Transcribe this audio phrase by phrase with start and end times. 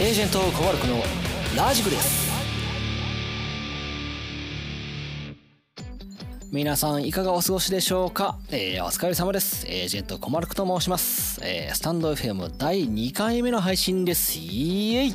[0.00, 0.96] エージェントコバルクの
[1.56, 2.24] ラジクです。
[6.50, 9.64] 皆さんいかがお過ごしでしょうか、えー、お疲れ様です。
[9.68, 14.36] エージェントコマルクと申します、えー、スタンド FM 第2回目の配信です。
[14.36, 15.14] イエイ。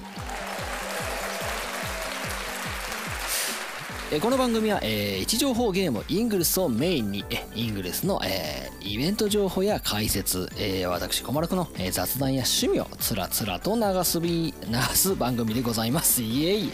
[4.18, 7.23] この番組は、えー、位置情報ゲームイングルスをメインに
[7.54, 16.23] イングルスの、えー、イベント情報や解説、えー、私小丸くの、え、雑談や趣味をつらつらと流すび流す番組でございます。
[16.23, 16.72] イエイ。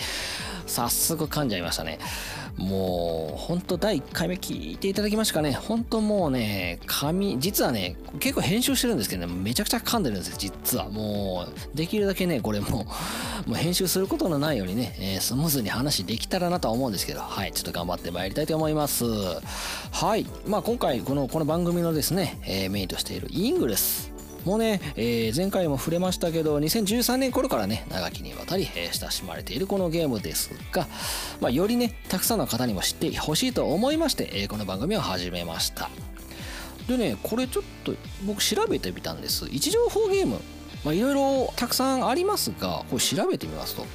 [0.66, 2.00] 早速噛んじゃいましたね
[2.58, 5.52] もう、ほんと第1回目聞いていただきましたかね。
[5.52, 10.90] ほんともうね、紙、実はね、結構編集してるんですけどね、めちゃくちゃ噛んでるんですよ、実は。
[10.90, 12.88] もう、できるだけね、これも
[13.46, 19.04] う、もう編集することのないようにね、えー、スムーズに話できたらなとは思うんですけど、はい、ちょっと頑張ってまいりたいと思います。
[19.04, 20.26] はい。
[20.48, 24.15] まあ今回、この、この番組のですね、えー、メインとしているイングレス。
[24.46, 30.88] もうね、えー、前回も触れましたけど2013年頃からね長きにわたり、え、親しまれているこのゲームですが、
[31.42, 35.90] まあ、よりねたくさんの方にも知ってほしいと思いまして、えー、この番組を始めました。
[36.88, 37.96] でねこれちょっと
[38.28, 39.46] 僕調べてみたんです。
[39.46, 40.40] 位置情報ゲーム
[40.84, 43.88] まあ、いろいろたくさんありますがこれ調べてみますと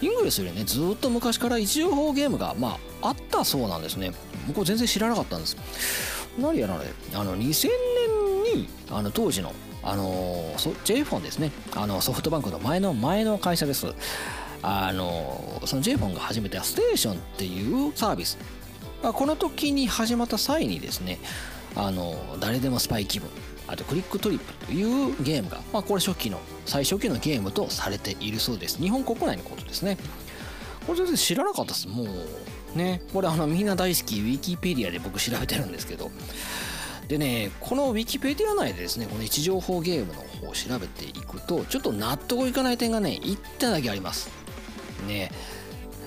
[0.00, 4.12] イングレスよりねずっと昔から位置情報ゲームが、まあ、あったそうなんですね。
[4.46, 5.56] 僕全然知らなかったんです。
[6.38, 7.68] 何やらねあの2000
[8.46, 9.52] 年にあの当時の
[9.90, 11.50] あの J フォンですね。
[11.74, 13.86] あのソフトバンクの前の前の会社です。
[14.62, 18.36] あのその J フォンが始めたステーションっていうサービス。
[19.02, 21.18] まあこの時に始まった際にですね
[21.74, 23.30] あの誰でもスパイ気分。
[23.66, 28.78] あとクリックトリップというゲームが、まあ、これ初期の最初期のゲームとされているそうです。
[28.78, 29.96] 日本国内のことですね。
[30.86, 31.88] これ全然知らなかったです。
[31.88, 33.00] もうね。
[33.12, 36.10] これあのみんな大好きウィキペディアで僕調べてるんですけど。
[37.08, 44.30] でねこのウィキペディア内でですねこの位置情報ゲームの方を調べていくとちょっと納得いかない点がね1点だけあります。
[45.06, 45.30] ね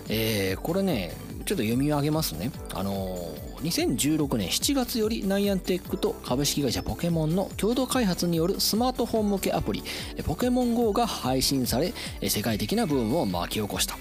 [0.09, 1.15] えー、これね
[1.45, 2.52] ちょっと読み上げますね。
[2.73, 9.83] あのー、2016年7月よりナイアンテックと株式会社ポケモンの共同開発によるスマートフォン向けアプリ
[10.23, 11.93] ポケモン GO が配信され
[12.30, 13.97] 世界的なブームを巻き起こした。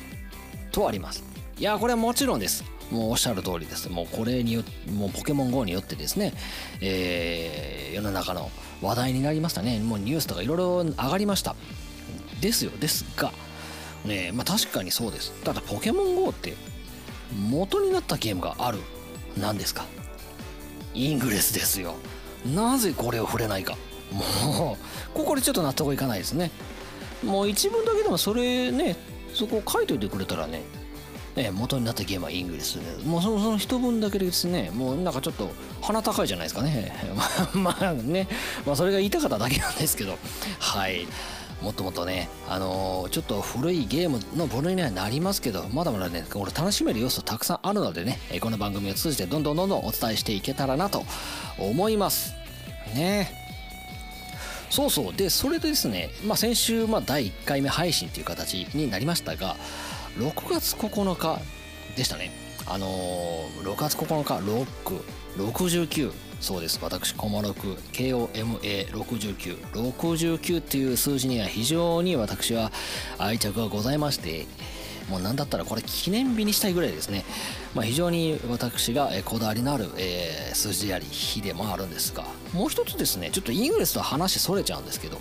[0.71, 1.30] とあります。
[1.61, 3.89] いやこれはもちろんですもうおっしゃる通りです。
[3.91, 4.63] もうこれによ
[4.97, 6.33] もうポケモン GO によってですね、
[6.81, 8.51] えー、世の中の
[8.83, 9.79] 話題になりましたね。
[9.79, 11.55] もうニュースとかいろいろ上がりました。
[12.41, 12.73] ですよ。
[12.81, 13.33] ですが、
[14.07, 15.33] ねまあ確かにそうです。
[15.45, 16.57] ただポケモン GO って
[17.49, 18.79] 元になったゲームがある。
[19.37, 19.85] 何ですか？
[20.95, 21.95] イングレスですよ。
[22.45, 23.77] なぜこれを触れないか。
[24.11, 26.51] もう、ここでちょっと納得いかないですね。
[27.23, 28.97] もう一文だけでもそれね、
[29.33, 30.63] そこ書いといてくれたらね、
[31.47, 33.05] え元になったゲームはイングリスで。
[33.05, 34.71] もうそのその一文だけでですね。
[34.73, 36.93] もうなんかちょっと鼻高いじゃないですかね。
[37.55, 38.29] まあね、
[38.67, 40.19] まあ、それが言いたかっただけなんですけど。
[40.59, 41.07] はい。
[41.63, 51.05] もっともっとね、あのー、ちょっと古いゲームの部類にはなりますけど、まだまだね、これ楽しめる要素たくさんあるのでね、この番組を通じてどんどんどんどんお伝えしていけたらなと
[51.59, 52.35] 思います。
[52.95, 53.31] ね。
[54.71, 55.15] そうそう。
[55.15, 59.57] で、それでですね、まあ先週、まあ第1回目配信という形になりましたが、
[60.17, 61.41] 6月9日
[61.97, 62.33] でしたね。
[62.67, 65.03] あのー、6月9日ロック
[65.37, 66.79] 69そうです。
[66.83, 72.73] 私コマロク KOMA6969 っていう数字には非常に私は
[73.19, 74.47] 愛着がございまして
[75.11, 77.25] もう何だったらこれ記念日にしたいぐらいですね、
[77.75, 85.21] まあ、非常に私がこだわりのある、えー、数字であり日でもあるんですがもう一つですねちょっとイングレスと話それちゃうんですけど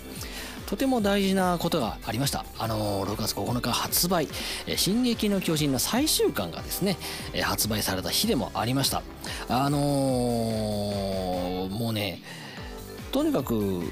[0.70, 2.44] とても大事なことがありました。
[2.56, 4.28] あの、6月9日発売、
[4.68, 6.96] え進撃の巨人の最終巻がですね、
[7.32, 9.02] え発売された日でもありました。
[9.48, 12.22] あのー、もうね、
[13.10, 13.82] とにかく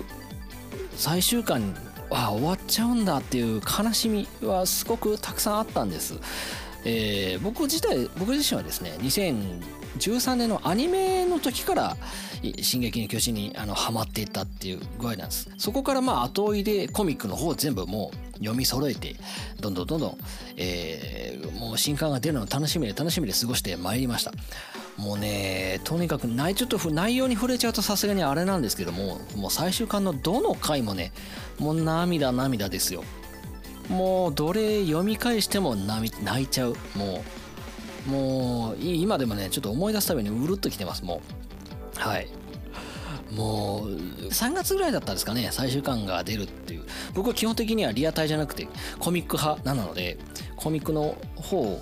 [0.94, 1.74] 最終巻
[2.10, 6.14] は終わっちゃうんだっていう悲しみはすごくたくさんあったんです。
[6.84, 8.96] えー、僕自体僕自身はですね
[9.96, 11.96] 2013年のアニメの時から
[12.62, 15.50] 「進撃の巨人」にハマっていったっていう具合なんです。
[15.56, 19.16] そこからまあ後追いでコミックの方を全部もう読み揃えて
[19.60, 20.18] どんどんどんどん、
[20.56, 24.32] えー、もう新刊が出るのを楽しみで楽しみで過ごしてまいりました
[24.96, 31.12] もうねとにかく内ちょっと内容に触れちゃうとさすがにあれなんですけどももう最終巻のどの回もね
[31.58, 33.02] もう涙涙ですよ。
[33.88, 36.12] もうどれ読み返しても泣
[36.42, 36.76] いちゃう。
[36.94, 37.47] もう
[38.06, 41.20] もう今でもねちょっと思い出すたびにうるっときてますも
[41.96, 42.00] う。
[42.00, 42.28] はい。
[43.32, 43.88] もう
[44.28, 46.84] 3月ぐらいだったんですかね最終巻が出るっていう。
[47.14, 48.68] 僕は基本的にはリアタイじゃなくて
[48.98, 50.18] コミック派なので
[50.56, 51.80] コミックの方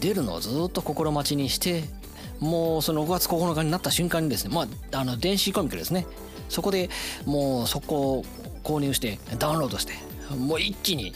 [0.00, 1.84] 出るのをずっと心待ちにして
[2.40, 6.06] もうその5月9日になった瞬間にですねまああの電子コミックですね。
[6.48, 6.88] そこで
[7.26, 8.24] もうそこを
[8.64, 9.94] 購入してダウンロードして
[10.34, 11.14] もう一気に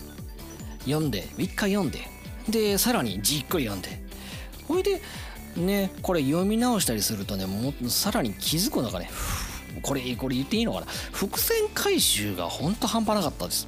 [0.85, 2.01] 読んで一回読んで
[2.49, 4.02] でさらにじっくり読んで
[4.73, 5.01] ほいで
[5.57, 9.11] ねこれ読み直したりするとねもさらに気づくのがね
[9.83, 10.87] これこれ言っていいのかな？
[10.87, 13.67] 伏線回収がほんと半端なかったです。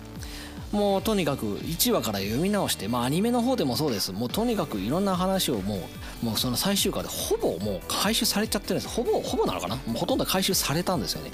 [0.73, 4.13] もうとにかく1話から読み直してまあアニメの方でもそうです。
[4.13, 5.89] もうとにかくいろんな話をも
[6.23, 8.89] うもうその最終回でほぼもう回収されちゃってるんです。
[8.89, 9.77] ほぼほぼなのかな？
[9.77, 11.31] もうほとんど回収されたんですよね。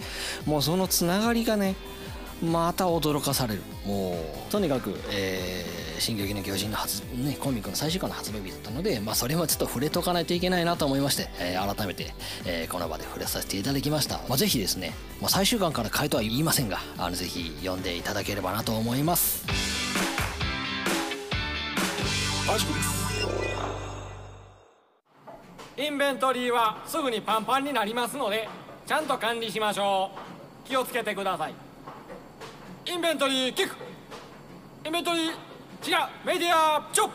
[0.47, 1.75] もうそのつながりがね
[2.43, 3.63] また驚かされる。
[3.87, 12.15] もうとにかく、えー「進撃の巨人」の発、ね、コミックの最終回の発売日だったので、まあ、それはちょっと触れとかないといけないなと思いまして、えー、改めて、
[12.45, 19.45] えー、この場で触れさせていただきました、まあ、ぜひですね、まあ、最終巻から買いとは言いませんがあのぜひ読んでいただければなと思います。
[25.77, 28.49] インベントリーはすぐにパンパンになりますので
[28.87, 30.11] ちゃんと管理しましょ
[30.67, 30.69] う。
[30.69, 31.55] 気をつけてください。
[32.87, 33.77] インベントリーキック。
[34.85, 35.50] インベントリー
[35.83, 35.97] 違う
[36.27, 37.15] メディアチョップ。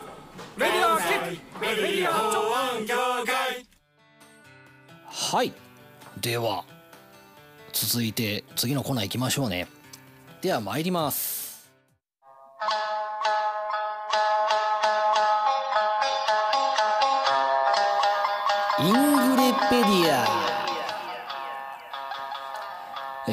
[0.56, 2.86] メディアキックメディアチョッ
[3.26, 3.32] プ。
[5.08, 5.52] はい。
[6.20, 6.64] では
[7.72, 9.68] 続いて次のコーナー行きましょうね。
[10.42, 11.70] では参ります。
[18.80, 18.98] イング
[19.36, 20.26] レペディア。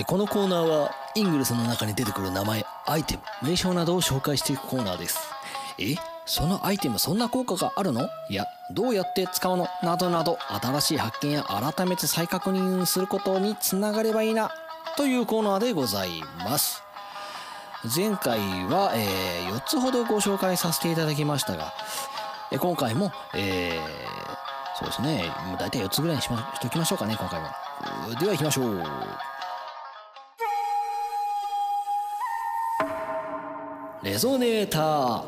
[0.06, 2.65] このコーナーはイングルスの中に出てくる名前。
[2.85, 5.19] アイテム名称などを紹介していくコーナーです。
[5.80, 5.95] え？
[6.25, 8.07] そのアイテムそんな効果があるの？
[8.30, 9.68] いやどうやって使うの？
[9.83, 14.51] などなど新しい発見や改めて再確認することにつながればいいな。
[14.95, 16.83] というコーナーでございます。
[17.95, 21.74] 前回は、えー、4つほどご紹介させていただきましたが
[22.50, 25.29] え今回も、えー、そうですね。
[25.47, 27.47] もう大体4つぐらいにしましときましょうかね今回も
[28.19, 28.83] では行きましょう。
[34.03, 35.23] レゾネーター。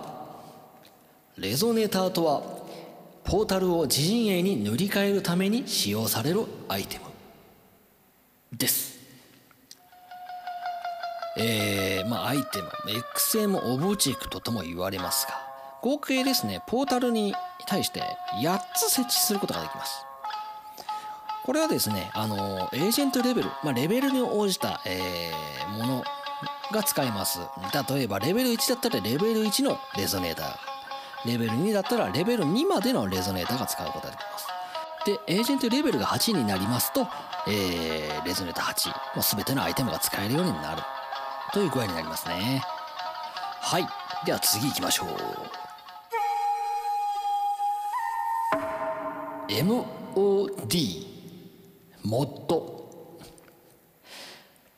[1.38, 2.42] レゾネーターとは
[3.24, 7.06] ポータルを自陣営に塗り替えるために使用されるアイテム。
[8.52, 9.00] です。
[11.38, 12.70] えー、まあアイテム。
[13.16, 15.34] XM オブジェクトとも言われますが
[15.82, 17.34] 合計ですねポータルに
[17.68, 18.02] 対して
[18.42, 20.06] 8つ設置することができます。
[21.46, 26.04] これはですねあのエージェントレベル、まあ、レベルに応じた、えー、もの
[26.72, 27.40] が使えます。
[27.90, 30.58] 例えばレベル1だったらレベル1のレゾネーター。
[31.26, 34.48] レベル2だったらレベル2までのレゾネーターが使うことができます。
[35.06, 37.08] でエージェントレベルが8になりますと、
[37.48, 40.82] えー、レゾネーター8もう全てのアイテムが使えるようになる。
[41.54, 42.62] という具合になりますね。
[43.62, 43.88] はい。
[44.26, 45.08] では次行きましょう。
[49.48, 51.06] MOD
[52.04, 52.85] モッド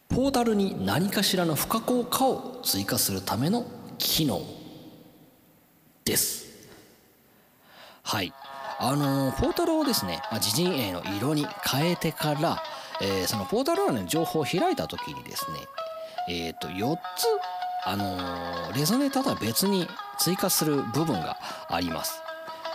[0.09, 3.65] ポータルに何かしらの不可抗化を追加するための
[3.97, 4.41] 機能
[6.05, 6.47] です。
[8.03, 8.33] はい。
[8.79, 12.61] あのポータルをですね、ま、自陣営の色に変えてから、
[13.01, 15.57] えー、そのポータルの情報を開いた時にですね
[16.29, 16.99] えっ、ー、と4つ
[17.85, 19.87] あのレゾネーターとは別に
[20.19, 21.37] 追加する部分が
[21.69, 22.21] あります、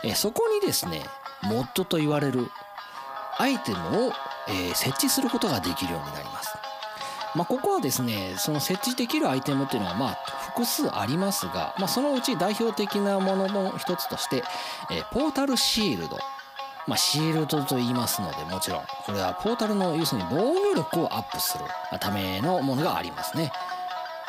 [0.04, 1.02] え、そこにですね
[1.42, 2.48] モッドと言われる
[3.38, 4.12] アイテムを、
[4.48, 6.61] え、設置することができるようになります。
[7.34, 10.14] まあ、ここはですねその設置できるアイテムっていうのはまあ
[10.54, 14.42] 複数ありますが、まあ、そのうち代表的なものの一つとして、
[14.90, 16.18] えー、ポータルシールド。
[16.88, 18.82] まあ、シールドと言いますのでもちろん。
[19.06, 21.64] これはポータルの要するに防御力をアップする
[22.00, 23.52] ためのものがありますね。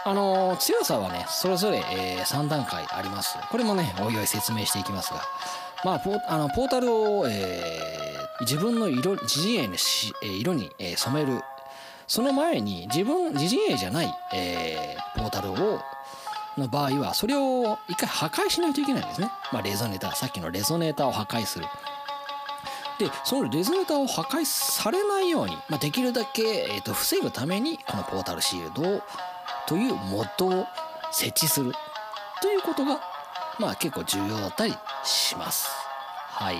[0.05, 3.37] あの強さはねそれぞれ、えー、3段階あります。
[3.49, 5.21] これもねおいおい説明していきますが。
[5.83, 9.75] まあポあのポータルを、えー、自分の色自陣営の
[10.21, 11.41] 色に、え、染める
[12.07, 15.79] その前に自分自陣営じゃない、えー、ポータルを
[16.57, 21.65] の場合はそれを一回破壊しないといけないんですね、まあ、レゾネーターさっきのレゾネーターを破壊する。
[22.99, 29.01] でそのレゾネーターを破壊されないように、まあ、できるだけ、えー、と防ぐためにこのポータルシールド
[29.67, 30.65] というモッドを
[31.11, 31.73] 設置する。
[32.41, 32.99] ということが
[33.59, 35.69] まあ結構重要だったりします。
[36.27, 36.57] はい。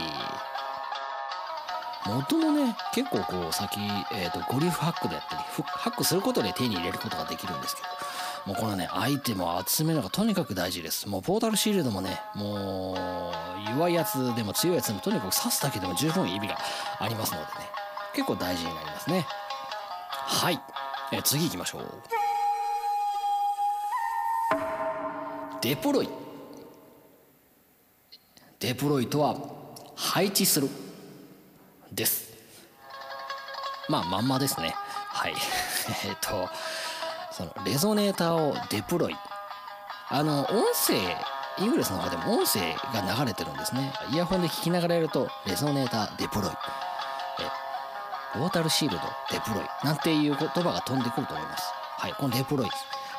[2.06, 3.80] 元もね結構こう先、
[4.14, 11.08] えーと、ゴリフハックであったりハックすることで手に入れることができるんですけどもうこのねアイテムを集めるのがとにかく大事です。
[11.08, 13.32] もうポータルシールドもねも
[13.68, 16.58] う弱いやつでも強いやつでもとにかく刺すだけでも十分意味が
[17.00, 17.50] ありますのでね
[18.14, 19.26] 結構大事になりますね。
[20.10, 20.60] はい、
[21.14, 21.84] えー、次行きましょう。
[25.62, 26.10] デプロイ。
[28.60, 29.38] デプロイとは
[29.96, 30.70] 配置する。
[31.94, 32.34] です。
[33.90, 34.74] まあまんまですね。
[34.76, 35.34] はい。
[36.06, 36.50] えっと
[37.32, 39.18] そのレゾネーターをデプロイ。
[40.10, 41.18] あの音声
[41.58, 43.94] イングレスの方でも音声が流れてるんですね。
[44.12, 46.52] イヤホンで聞きながらやるとレゾネーターデプロイ。
[47.40, 49.86] えウォータルシールドデプロイ。
[49.86, 51.72] なんていう言葉が飛んでくると思います。
[51.98, 52.70] はいこのデプロイ。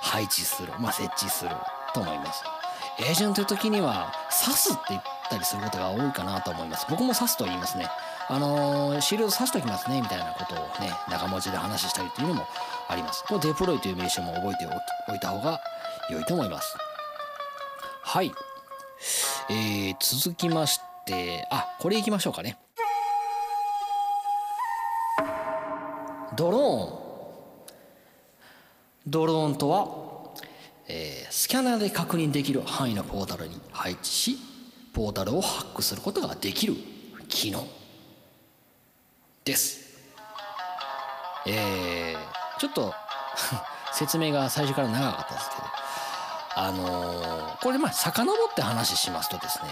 [0.02, 0.72] 配置する。
[0.78, 1.50] まあ設置する
[1.92, 2.44] と思います。
[2.98, 4.12] エージェントという時には
[4.44, 6.86] 刺すって言ったりすることが多いかなと思います。
[6.88, 7.88] 僕も刺すと言いますね。
[8.28, 12.46] あのー、シールド刺しときますねみたいなことをね長文字で話したりというのも
[12.88, 13.24] あります。
[13.24, 14.66] このデプロイという名称も覚えて
[15.08, 15.60] おいた方が
[16.10, 16.76] 良いと思います。
[18.02, 18.32] はい。
[19.50, 22.58] えー、続きましてあこれいきましょうかね。
[26.36, 27.04] ドローン。
[29.06, 30.32] ドローンとは、
[30.88, 34.38] えー、スキャナーで確認できる範囲のポータルに配置し
[34.94, 36.74] ポータルをハックすることができる
[37.28, 37.66] 機能。
[39.44, 39.80] です。
[41.46, 42.94] えー、ちょっと
[43.92, 45.62] 説明が最初から長かったですけど
[46.56, 49.68] あのー、これまあ遡って話しますとですね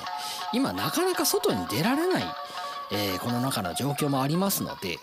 [0.53, 2.25] 今なかなか外に出られない、
[2.91, 4.99] えー、この中の状況もありますので、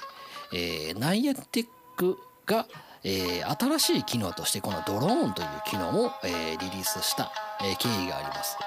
[0.52, 2.66] えー、ナイアテックが
[3.02, 8.58] えー、新しい機能としてこのドローンという機能を、えー、リリースした、えー、経緯があります。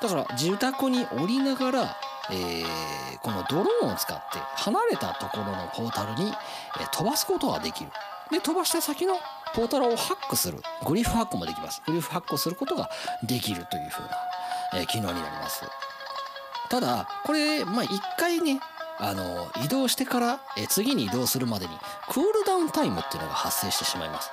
[0.00, 1.96] だから自宅に降りながら、
[2.30, 6.32] えー、このドローンを使って離れたところのポータルに、
[6.80, 7.90] え、飛ばすことができる。
[8.30, 9.14] で飛ばした先の
[9.54, 10.58] ポータルをハックする。
[10.84, 11.82] グリフハックもできます。
[11.86, 12.90] グリフハックをすることが
[13.22, 14.08] できるというふうな、
[14.74, 15.62] えー、機能になります。
[16.68, 18.60] ただこれまあ一回ね
[18.98, 21.72] あの移動してからえ次に移動するまでに
[22.08, 24.30] クールダウンタイムっていうのが発生してしまいます。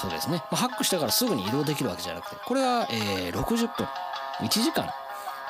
[0.00, 3.86] そうですね、まあ、ハックしてからすぐに移動できるわけじゃなくてこれは、えー、60分。
[4.40, 4.88] 1時間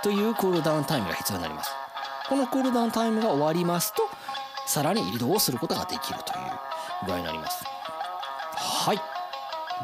[0.02, 1.70] というクールダウンタイムが必要になります。
[2.28, 4.02] このクールダウンタイムが終わりますと
[4.66, 7.64] さらに移動をすることができるという具合になります。
[8.54, 9.00] はい。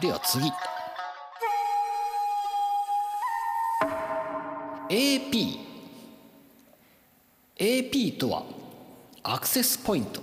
[0.00, 0.52] では次。
[4.90, 5.58] AP
[7.56, 8.42] AP とは
[9.22, 10.20] アクセスポイント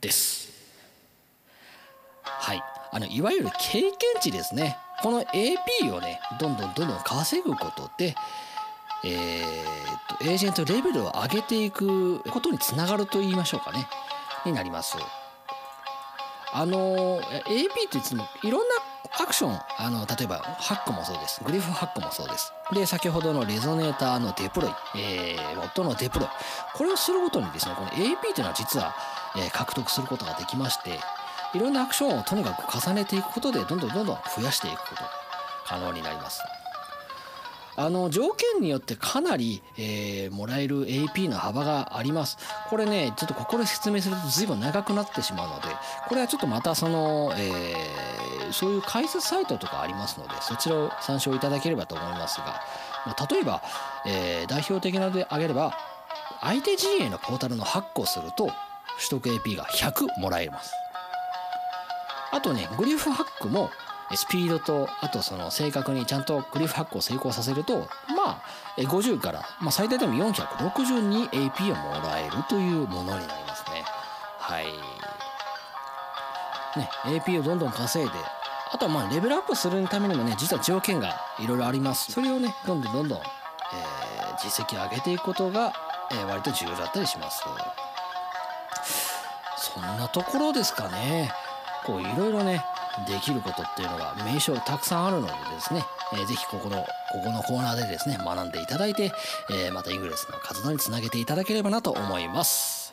[0.00, 0.48] です。
[2.22, 2.62] はい。
[2.90, 4.78] あのいわゆる経験値ですね。
[5.02, 8.14] この AP をねどんどんどんどん稼ぐことで
[9.04, 13.86] えー、っとエージェントレベルを上げていくことにつながると言いましょうかね。
[14.44, 14.96] になります。
[16.52, 18.74] あの AP っていつもいろんな
[19.22, 21.42] アクションあの例えばハックもそうです。
[21.44, 22.52] グリフハックもそうです。
[22.72, 26.28] で先ほどのレゾネーターのデプロイ、えー、モッドのデプロイ。
[26.74, 28.94] これをするごとにですねこの AP というのは実は、
[29.36, 30.98] えー、獲得することができまして
[31.54, 35.10] いろんなアクションをとにかく重ねていくことでどんどんどんどん増やしていくことが
[35.66, 36.42] 可能になります。
[37.80, 42.36] あの条件によってかなり、えー、もらえる AP の幅があります。
[42.68, 45.68] これねちょっとここで説明すると随分長くなってしまうので
[46.08, 52.60] これはちょっとまたその、えー、そういう解説サイトとかありますのでそちらを参照いただければと思いますが、
[53.06, 53.62] まあ、例えば、
[54.04, 55.72] えー、代表的なので挙げれば
[56.40, 58.46] 相手陣営のポータルのハックをすると
[59.08, 60.72] 取得 AP が100もらえます。
[62.30, 63.70] あとねグリフハックも
[64.14, 68.42] スピードとあとその正確にちゃんとクリフハックを成功させるとまあ
[68.76, 73.84] 50から、まあ、最大でも 462AP をもらえるというものになりますね。
[74.38, 74.66] はい。
[76.78, 78.14] ね AP をどんどん稼いで
[78.70, 82.12] あとはまあレベルアップするためにもね実は条件がいろいろあります。
[82.12, 83.26] それをねどんどんどんどん、えー、
[84.42, 85.72] 実績を上げていくことが、
[86.12, 87.44] えー、割と重要だったりします。
[89.56, 91.30] そんなところですかね。
[91.88, 92.62] こういろいろね
[93.06, 96.86] できることっていうのが名称たくさんあるのでですね、えー、ぜひここのこ
[97.24, 99.10] このコーナーでですね学んでいただいて、
[99.50, 102.92] えー、またイングレスの活動につなげていただければなと思います。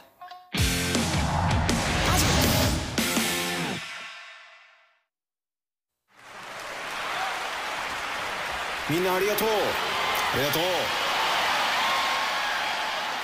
[8.90, 9.48] みんなありがとう。
[9.48, 10.62] ありがとう。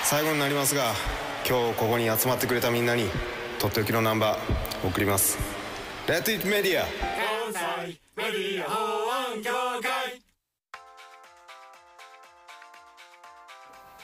[0.02, 0.92] 最後になりますが
[1.48, 3.06] 今日ここに集まってくれたみんなに
[3.58, 5.61] とっておきのナンバー送ります。
[6.08, 6.88] レッドイットメディア関
[7.86, 10.20] 西メディア保安協会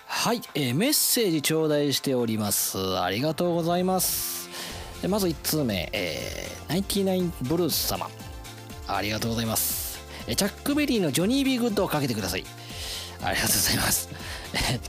[0.06, 4.48] はい、えー、メッセージ頂戴しておりますありがとうございます
[5.08, 8.08] まず1通目、えー、99ブルース様
[8.86, 11.56] ありがとうございますチャックベリーの Johnny B.
[11.56, 12.44] Goode をかけてください
[13.24, 14.08] ありがとうございます。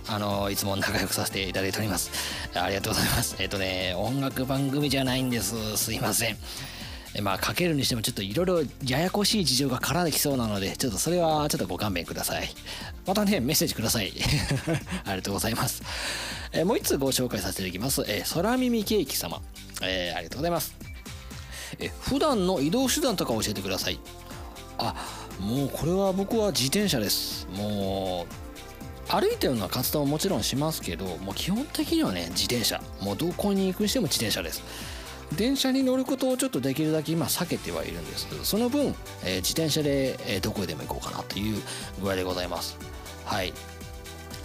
[0.07, 2.11] あの、いつも仲良くさせていただいております。
[2.53, 3.35] ありがとうございます。
[3.39, 5.77] えっ、とね、音楽番組じゃないんです。
[5.77, 6.37] すいません。
[7.21, 12.49] まあかけるにしてもちょっといろいろややこしい事情が絡んできそうなのでちょっとそれはちょっとご勘弁ください。
[13.05, 14.13] またねメッセージください。
[15.05, 15.81] ありがとうございます。
[16.51, 18.03] えもう一つご紹介させていただきます。
[18.07, 19.41] え空耳ケーキ様。
[19.81, 20.75] えー、ありがとうございます。
[21.79, 23.99] え普段の移動手段とか教えてください。
[24.77, 24.95] あ
[25.39, 27.47] もうこれは僕は自転車です。
[27.55, 32.81] もう歩いたような活動ももちろんしますけどもう基本的にはね自転車。
[33.01, 34.61] もうどこに行くにしても自転車です。
[35.35, 41.61] 電車に乗ることをちょっとできるだけ今避けてはいるんですけどその分、えー、自転車で、えー、どこへでも行こうかなという
[42.01, 42.77] 具合でございます。
[43.25, 43.53] はい。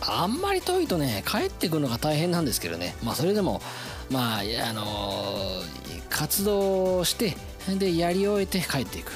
[0.07, 2.95] あんまり遠いとね帰ってくるのが大変なんですけどね。
[3.03, 3.63] まあそれでも
[4.11, 7.37] まああのー、活動して
[7.79, 9.13] でやり終えて帰っていく。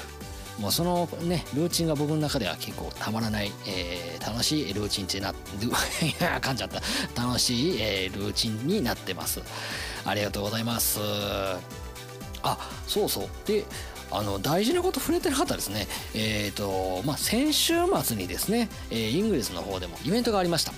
[0.59, 6.81] もうそのねルーチンが僕の中では結構たまらない、えー、楽しいルーチンってなっ 噛んじゃった。
[7.21, 9.41] 楽しい、えー、ルーチンになってます。
[10.05, 10.99] ありがとうございます。
[12.41, 13.27] あそうそう。
[13.45, 13.65] で
[14.11, 15.87] あの大事なこと触れてなかったですね。
[16.15, 20.73] えっ、ー、とまあ先週末にですね、えー、イングレスの方でもイベントがありました。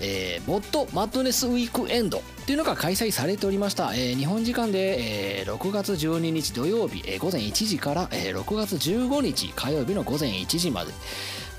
[0.00, 10.92] えー、 MOD Madness Weekend っていうのが開催されておりました、えー、日本時間で、えー、6月12日土曜日、えー、午前1時から、えー、6月15日火曜日の午前1時まで。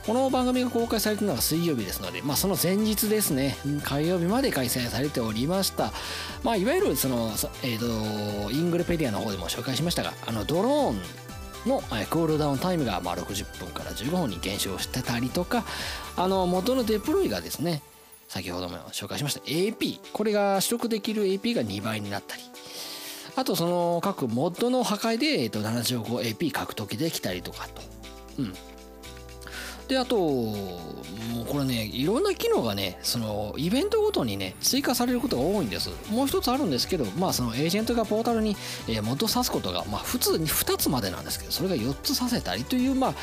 [0.07, 5.91] この番組が公開されてるのが水曜日ですので、まあ、その前日ですね火曜日まで開催されておりました、
[6.43, 7.27] まあ、いわゆるその、
[7.61, 11.01] えーと、イングルペディアの方でも紹介しましたがあのドローン
[11.69, 15.65] のクールダウンタイムがまあ60分から15分に減少してたりとか
[16.15, 17.81] あの元のデプロイがですね
[18.29, 22.43] 先ほども紹介しました AP これが取得できる AP が2倍になったり。
[23.35, 27.83] あとその各モッドの破壊で、えー、と 75AP 獲得できたりとかと、
[28.39, 28.53] うん、
[29.87, 35.89] であともうこれねいろんな機能がねそのイベントごとにね追加されることが多いんです。
[36.11, 43.13] もう一つあるんですけどまあそのエージェントがポータルに、えー、モッドさすことがまあ普通に2つまでなんですけどそれが4つさせたりというまあ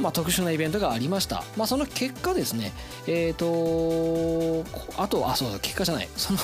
[0.00, 1.44] まあ特殊なイベントがありました。
[1.56, 2.72] まあその結果ですね
[3.06, 4.64] えっ、ー、と
[5.02, 6.08] あとあそうだ結果じゃない。
[6.16, 6.38] その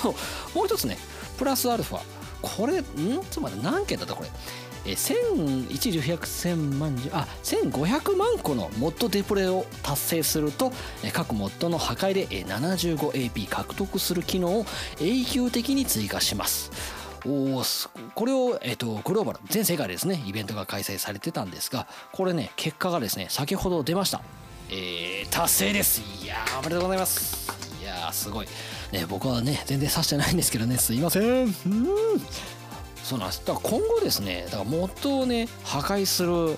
[0.55, 0.99] もう一つね
[1.39, 2.01] プラスアルファ。
[2.43, 2.85] これん？
[3.31, 4.15] つまり何件だった？
[4.15, 4.29] これ。
[4.87, 10.73] え1000 1 1 0 0万あ1500万個のモッドデプレを達成すると
[11.13, 14.67] 各モッドの破壊で 75AP 獲得する機能を
[15.01, 16.71] 永久的に追加します。
[17.27, 17.63] お
[18.15, 24.23] これを、えーと、グローバル全世界ですねイベントが開催されてたんですがこれね結果がですね先ほど出ました。
[24.73, 26.01] えー、達成です。
[26.25, 27.51] いやおめでとうございます。
[27.81, 28.47] いやすごい。
[28.93, 31.23] ね僕はね全然指してないんですけどねすいません。
[31.23, 31.53] うん。
[33.11, 33.45] そうなんです。
[33.45, 36.57] だから今後ですねだからモッドをね破壊する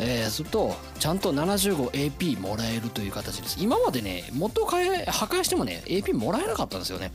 [0.00, 3.58] えー、するとちゃんと 75AP もらえるという形です。
[3.60, 7.12] 今までねモッドを破壊してもね AP もらえなかったんですよね。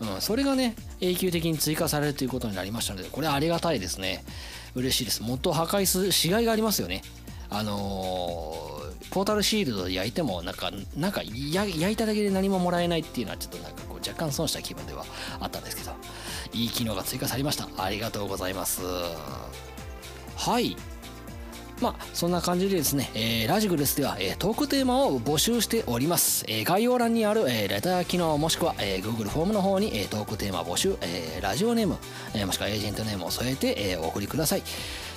[0.00, 4.24] うん、それがね永久的に追加されるということになりましたのでこれありがたいですね。
[4.74, 5.22] 嬉しいです。
[5.22, 7.02] モッドを破壊するしがいがありますよね。
[7.48, 15.04] あのー、ポータルシールドで焼いてもなんかなんか焼いただけで何ももらえないっていうのはちょっとなんかこう若干損した気分では
[15.38, 15.92] あったんですけど。
[16.52, 17.68] いい機能が追加されました。
[17.76, 18.82] ありがとうございます。
[20.36, 20.76] はい。
[21.80, 31.98] まあそんな感じでですね、えー、ラジグレスでは、えー、トークテーマを募集しております、えー、概要欄にある、え、レター機能もしくは、え、Google フォームの方に、え、トークテーマ募集、え、ラジオネーム、
[32.34, 34.62] え、もしくはエージェントネームを添えて、え、お送りください、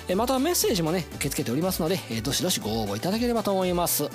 [0.08, 4.10] え、またメッセージもね受け付けておりますので、え、どしどしご応募いただければと思います。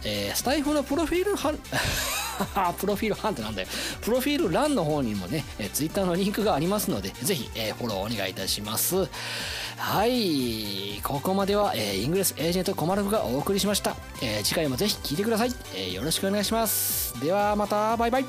[0.04, 1.56] えー、スタイフのプロフィール欄
[2.78, 3.68] プロフィール欄ってなんだよ。
[4.00, 9.08] プロフィール欄の方にもね、えー、ツイッターのリンクがありますのでぜひ、えー、フォローお願いいたします。
[9.76, 11.00] はい。
[11.02, 17.18] ここまでは、えー、イングレスエージェントコマルフがお送りしました、えー、次回もぜひ聴いてください、えー、よろしくお願いします。
[17.20, 17.96] ではまた。
[17.96, 18.24] バイバイ。
[18.24, 18.28] こ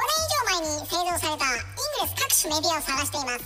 [0.00, 3.44] れ以上前に製造された各種メディアを探しています。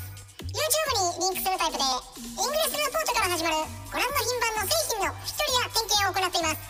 [0.49, 3.61] YouTube にリンクするタイプでイングレスレポートから始まる
[3.93, 6.65] ご覧の品番の製品の引き取りや点検を行っています。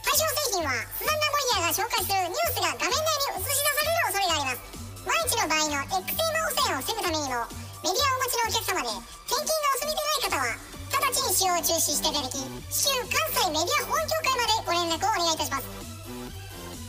[0.00, 4.64] 対象製品はスザンナ・モイヤーが紹介するニュースが画面内に映し出される恐れがあります。
[5.04, 7.44] 万一の場合の X テーマ汚染を防ぐためにも
[7.84, 8.88] メディアをお持ちのお客様で
[9.28, 10.56] 転勤がお済みでない方は
[10.88, 12.40] 直ちに使用を中止していただき
[12.72, 15.68] 州関西メディア保安協会までご連絡をお願いいたします。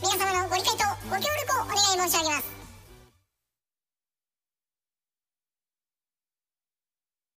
[0.00, 2.59] 皆様のご理解とご協力をお願い申し上げます。